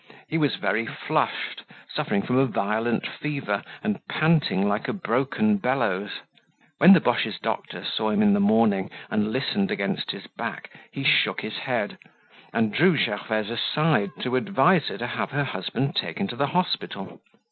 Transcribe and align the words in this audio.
He 0.27 0.39
was 0.39 0.55
very 0.55 0.87
flushed, 0.87 1.61
suffering 1.93 2.23
from 2.23 2.37
a 2.37 2.47
violent 2.47 3.05
fever 3.05 3.61
and 3.83 3.99
panting 4.07 4.67
like 4.67 4.87
a 4.87 4.93
broken 4.93 5.57
bellows. 5.57 6.21
When 6.79 6.93
the 6.93 6.99
Boches' 6.99 7.37
doctor 7.37 7.85
saw 7.85 8.09
him 8.09 8.23
in 8.23 8.33
the 8.33 8.39
morning 8.39 8.89
and 9.11 9.31
listened 9.31 9.69
against 9.69 10.09
his 10.09 10.25
back 10.25 10.71
he 10.91 11.03
shook 11.03 11.41
his 11.41 11.57
head, 11.59 11.99
and 12.51 12.73
drew 12.73 12.97
Gervaise 12.97 13.51
aside 13.51 14.09
to 14.21 14.37
advise 14.37 14.87
her 14.87 14.97
to 14.97 15.05
have 15.05 15.29
her 15.29 15.43
husband 15.45 15.95
taken 15.95 16.27
to 16.29 16.35
the 16.35 16.47
hospital. 16.47 17.21